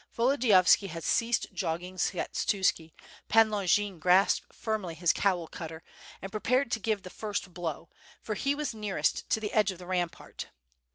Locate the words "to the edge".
9.29-9.69